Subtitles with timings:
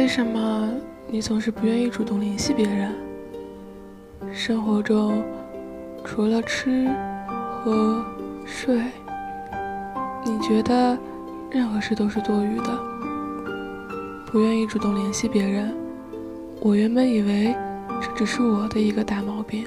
[0.00, 0.70] 为什么
[1.08, 2.90] 你总是不愿意主动联系别人？
[4.32, 5.22] 生活中
[6.06, 6.88] 除了吃、
[7.62, 8.02] 喝、
[8.46, 8.80] 睡，
[10.24, 10.98] 你觉得
[11.50, 12.80] 任何事都是多余的？
[14.32, 15.70] 不愿意主动联系别人，
[16.60, 17.54] 我原本以为
[18.00, 19.66] 这只是我的一个大毛病。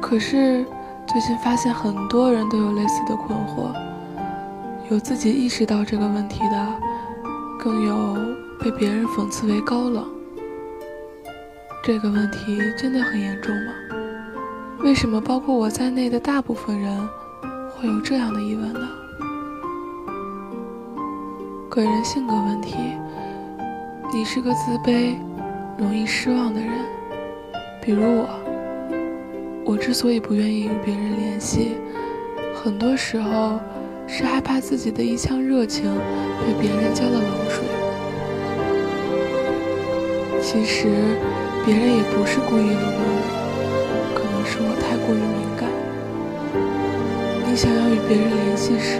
[0.00, 0.64] 可是
[1.06, 3.74] 最近发现很多人都有类似的困惑，
[4.90, 6.66] 有自己意识到这个问题的，
[7.58, 8.16] 更有
[8.62, 10.06] 被别人讽刺为高冷。
[11.82, 13.72] 这个问题真的很严重吗？
[14.80, 17.08] 为什么包括我在内的大部分人
[17.70, 18.88] 会有这样的疑问呢？
[21.68, 22.76] 个人性格问题，
[24.12, 25.16] 你是个自卑、
[25.78, 26.70] 容易失望的人，
[27.80, 28.28] 比如我。
[29.64, 31.76] 我之所以不愿意与别人联系，
[32.54, 33.60] 很多时候
[34.06, 35.84] 是害怕自己的一腔热情
[36.40, 37.69] 被别人浇了冷水。
[40.52, 40.90] 其实
[41.64, 43.22] 别人也不是故意冷落你，
[44.18, 45.70] 可能是我太过于敏感。
[47.46, 48.98] 你想要与别人联系时，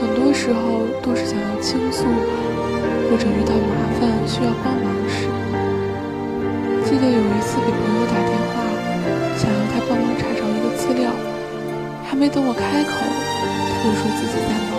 [0.00, 5.28] 很多时候都是想要倾诉，或者遇到麻烦需要帮忙时。
[6.88, 8.64] 记得有一次给朋友打电话，
[9.36, 11.12] 想要他帮忙查找一个资料，
[12.08, 13.04] 还没等我开口，
[13.68, 14.73] 他就说自己在忙，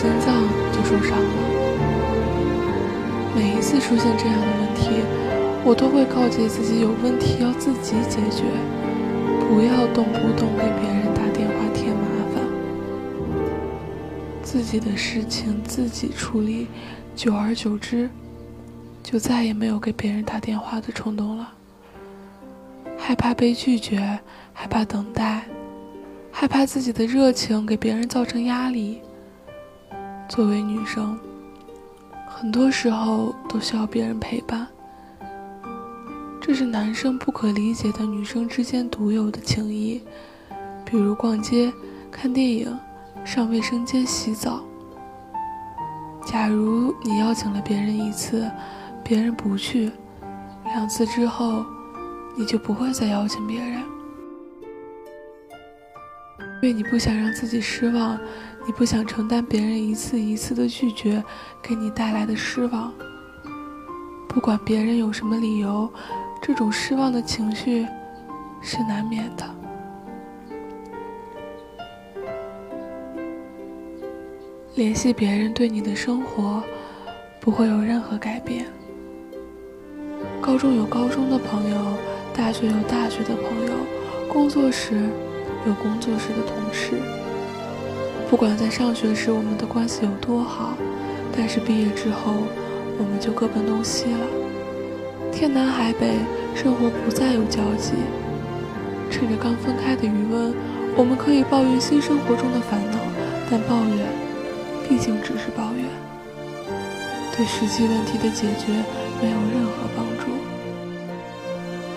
[0.00, 0.32] 心脏
[0.72, 1.28] 就受伤了。
[3.36, 4.88] 每一次出现这样的问题。
[5.62, 8.44] 我都会告诫自己，有问题要自己解决，
[9.46, 12.00] 不要动不动给别人打电话添麻
[12.32, 12.42] 烦。
[14.42, 16.66] 自己的事情自己处理，
[17.14, 18.08] 久而久之，
[19.02, 21.52] 就再也没有给别人打电话的冲动了。
[22.96, 24.18] 害怕被拒绝，
[24.54, 25.42] 害怕等待，
[26.32, 29.02] 害怕自己的热情给别人造成压力。
[30.30, 31.18] 作为女生，
[32.28, 34.64] 很多时候都需要别人陪伴。
[36.40, 40.00] 这是男生不可理解的女生之间独有的情谊，
[40.84, 41.72] 比如逛街、
[42.12, 42.78] 看电影、
[43.24, 44.62] 上卫生间洗澡。
[46.24, 48.48] 假如你邀请了别人一次，
[49.02, 49.90] 别人不去，
[50.66, 51.66] 两次之后，
[52.36, 53.82] 你就不会再邀请别人，
[56.62, 58.16] 因为你不想让自己失望，
[58.70, 61.20] 你不想承担别人一次一次的拒绝
[61.60, 62.94] 给你带来的失望。
[64.28, 65.92] 不管别人有什么理由。
[66.40, 67.84] 这种失望的情绪
[68.62, 69.44] 是难免的。
[74.76, 76.62] 联系别人对你的生活
[77.40, 78.66] 不会有任何改变。
[80.40, 81.76] 高中有高中的朋友，
[82.32, 83.72] 大学有大学的朋友，
[84.32, 84.94] 工作时
[85.66, 87.19] 有工作时的同事。
[88.30, 90.74] 不管在上学时我们的关系有多好，
[91.36, 92.32] 但是毕业之后
[92.96, 94.20] 我们就各奔东西了。
[95.32, 96.14] 天南海北，
[96.54, 97.94] 生活不再有交集。
[99.10, 100.54] 趁着刚分开的余温，
[100.96, 102.98] 我们可以抱怨新生活中的烦恼，
[103.50, 104.06] 但抱怨
[104.88, 105.84] 毕竟只是抱怨，
[107.36, 108.70] 对实际问题的解决
[109.20, 110.30] 没有任何帮助。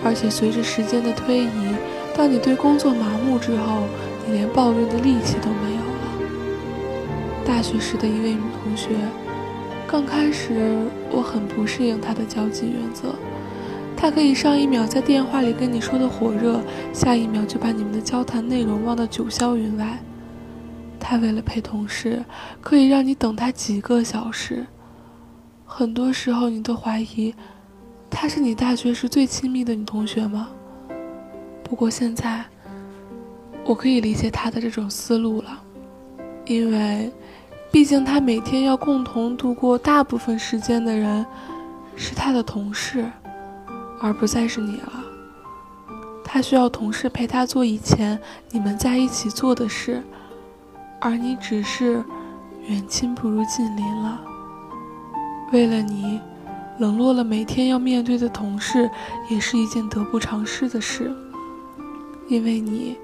[0.02, 1.76] 而且随着时间的推移，
[2.16, 3.86] 当你对工作麻木之后，
[4.26, 5.63] 你连抱怨的力气都没有。
[7.54, 8.88] 大学时的一位女同学。
[9.86, 10.76] 刚开始
[11.08, 13.14] 我很不适应她的交际原则，
[13.96, 16.60] 她可以上一秒在电话里跟你说的火热，
[16.92, 20.00] 下一秒就把你们的交谈内容忘到九霄云外。
[20.98, 22.24] 她为了陪同事，
[22.60, 24.66] 可以让你等她几个小时，
[25.64, 27.32] 很多时候你都怀疑，
[28.10, 30.48] 她是你大学时最亲密的女同学吗？
[31.62, 32.44] 不过现在，
[33.64, 35.62] 我可以理解她的这种思路了，
[36.46, 37.12] 因为。
[37.74, 41.26] 毕竟，他每天要共同度过大部分时间的人，
[41.96, 43.10] 是他的同事，
[44.00, 44.92] 而不再是你了。
[46.24, 48.16] 他需要同事陪他做以前
[48.52, 50.00] 你们在一起做的事，
[51.00, 52.00] 而你只是
[52.68, 54.20] 远亲不如近邻了。
[55.50, 56.20] 为了你，
[56.78, 58.88] 冷落了每天要面对的同事，
[59.28, 61.12] 也是一件得不偿失的事。
[62.28, 62.96] 因为你，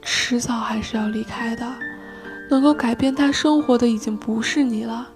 [0.00, 1.70] 迟早还是要离开的。
[2.50, 5.08] 能够改变他生活的已经不是你了，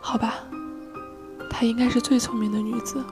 [0.00, 0.34] 好吧？
[1.50, 3.02] 她应该是最聪明的女子。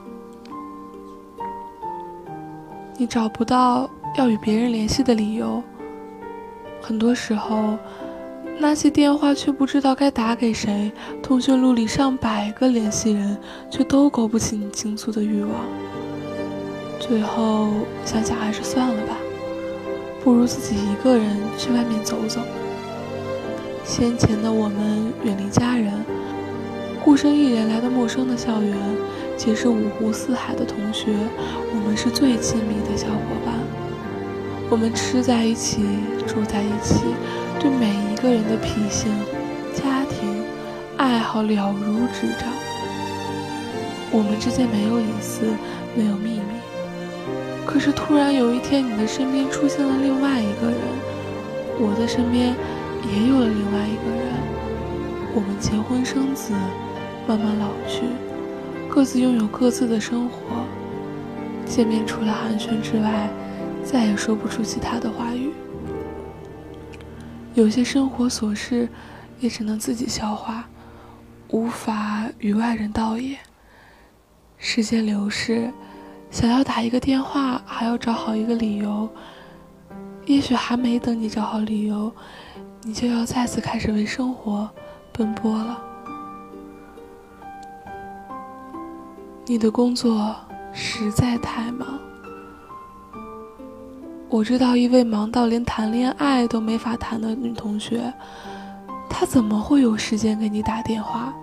[2.97, 5.61] 你找不到要与别人联系的理由，
[6.81, 7.77] 很多时候
[8.57, 13.37] 拿起电话却不知道该打给谁，通讯录里上百个联系人，
[13.69, 15.51] 却都勾不起你倾诉的欲望。
[16.99, 17.69] 最后
[18.03, 19.15] 想想还是算了吧。
[20.21, 22.41] 不如自己一个人去外面走走。
[23.89, 25.91] 先前的我们远离家人，
[27.03, 28.77] 孤身一人来到陌生的校园，
[29.35, 31.07] 结识五湖四海的同学，
[31.73, 33.55] 我们是最亲密的小伙伴。
[34.69, 35.81] 我们吃在一起，
[36.27, 37.01] 住在一起，
[37.59, 39.11] 对每一个人的脾性、
[39.73, 40.43] 家庭、
[40.95, 42.47] 爱好了如指掌。
[44.11, 45.41] 我们之间没有隐私，
[45.95, 46.43] 没有秘密。
[47.65, 50.79] 可是突然有一天，你的身边出现了另外一个人，
[51.79, 52.53] 我的身边
[53.07, 54.33] 也有了另外一个人。
[55.33, 56.53] 我们结婚生子，
[57.27, 58.01] 慢慢老去，
[58.89, 60.65] 各自拥有各自的生活。
[61.65, 63.29] 见面除了寒暄之外，
[63.83, 65.51] 再也说不出其他的话语。
[67.53, 68.89] 有些生活琐事，
[69.39, 70.67] 也只能自己消化，
[71.49, 73.37] 无法与外人道也。
[74.57, 75.71] 时间流逝，
[76.31, 79.07] 想要打一个电话，还要找好一个理由。
[80.29, 82.11] 也许还没等你找好理由，
[82.83, 84.69] 你就要再次开始为生活
[85.11, 85.81] 奔波了。
[89.47, 90.35] 你的工作
[90.71, 91.99] 实在太忙。
[94.29, 98.13] 我知道一位忙到连谈恋爱都没法谈的女同学，
[99.09, 101.33] 她怎么会有时间给你打电话？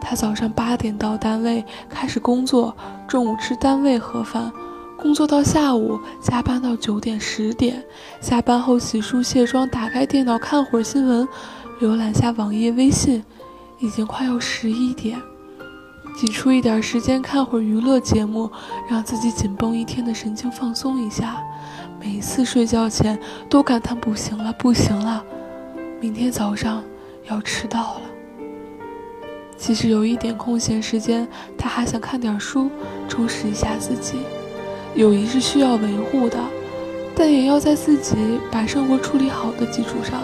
[0.00, 2.74] 她早上八点到单位开始工作，
[3.06, 4.50] 中午吃单位盒饭，
[5.00, 7.82] 工作到下午，加班到九点十点，
[8.20, 11.26] 下班后洗漱卸妆，打开电脑看会儿新闻，
[11.80, 13.24] 浏览下网页微信，
[13.78, 15.18] 已经快要十一点。
[16.18, 18.50] 挤出一点时间看会儿娱乐节目，
[18.90, 21.42] 让自己紧绷一天的神经放松一下。
[21.98, 23.18] 每次睡觉前
[23.48, 25.24] 都感叹不行了，不行了，
[25.98, 26.84] 明天早上
[27.30, 28.02] 要迟到了。
[29.56, 31.26] 即使有一点空闲时间，
[31.56, 32.70] 他还想看点书，
[33.08, 34.18] 充实一下自己。
[34.94, 36.38] 友谊是需要维护的，
[37.14, 38.14] 但也要在自己
[38.50, 40.22] 把生活处理好的基础上。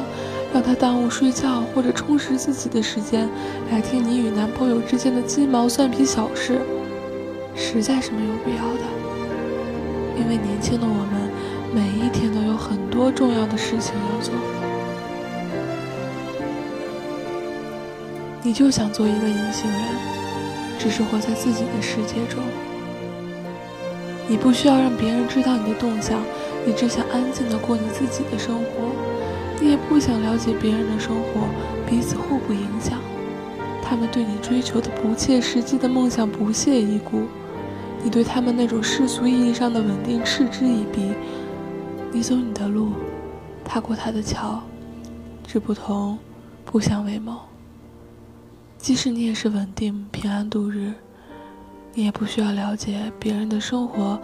[0.55, 3.29] 让他耽误睡觉或者充实自己的时间，
[3.71, 6.59] 来听你与男朋友之间的鸡毛蒜皮小事，
[7.55, 8.81] 实在是没有必要的。
[10.19, 11.31] 因为年轻的我们，
[11.75, 14.33] 每一天都有很多重要的事情要做。
[18.43, 19.81] 你就想做一个隐形人，
[20.79, 22.43] 只是活在自己的世界中。
[24.29, 26.21] 你不需要让别人知道你的动向，
[26.67, 28.91] 你只想安静的过你自己的生活。
[29.61, 31.49] 你也不想了解别人的生活，
[31.89, 32.99] 彼此互不影响。
[33.83, 37.23] 他们对你追求的不切实际的梦想不屑一顾，
[38.03, 41.15] 你对他们那种世俗意义上的稳定嗤之以鼻。
[42.13, 42.91] 你走你的路，
[43.65, 44.61] 他过他的桥，
[45.47, 46.19] 志不同，
[46.65, 47.37] 不相为谋。
[48.77, 50.93] 即使你也是稳定平安度日，
[51.97, 54.21] 你也不需要了解别人的生活，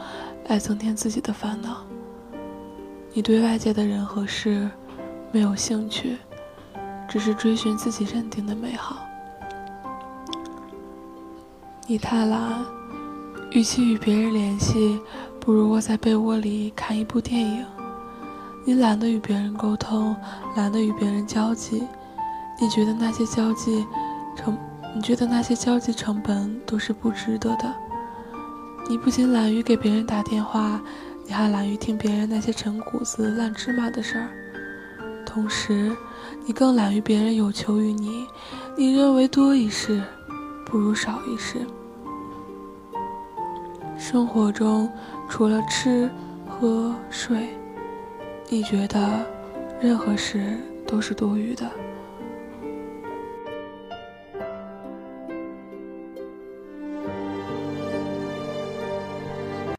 [0.49, 1.79] 来增添自己的烦恼。
[3.15, 4.71] 你对外界的人和事。
[5.35, 6.19] 没有兴趣，
[7.09, 8.97] 只是追寻自己认定的美好。
[11.87, 12.63] 你太懒，
[13.53, 15.01] 与其与别人联系，
[15.41, 17.65] 不如窝在被窝里看一部电影。
[18.67, 20.15] 你懒得与别人沟通，
[20.55, 21.83] 懒得与别人交际。
[22.61, 23.87] 你觉得那些交际
[24.37, 24.55] 成，
[24.95, 27.75] 你觉得那些交际成本都是不值得的。
[28.89, 30.81] 你不仅懒于给别人打电话，
[31.27, 34.29] 你还懒于听别人那些陈谷子、烂芝麻的事儿。
[35.25, 35.97] 同时，
[36.45, 38.27] 你更懒于别人有求于你，
[38.77, 40.03] 你认为多一事
[40.67, 41.59] 不如少一事。
[43.97, 44.91] 生活中
[45.29, 46.11] 除了吃、
[46.47, 47.49] 喝、睡，
[48.51, 49.25] 你觉得
[49.81, 51.71] 任何事都是多余的。